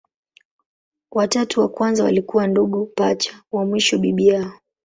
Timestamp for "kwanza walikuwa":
1.69-2.47